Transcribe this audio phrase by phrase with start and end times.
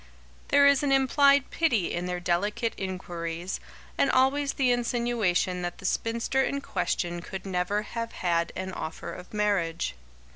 [0.47, 3.59] There is an implied pity in their delicate inquiries,
[3.99, 9.13] and always the insinuation that the spinster in question could never have had an offer
[9.13, 9.93] of marriage.